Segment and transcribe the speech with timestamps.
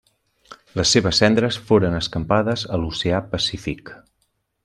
[0.79, 3.93] Les seves cendres foren escampades a l'Oceà Pacífic.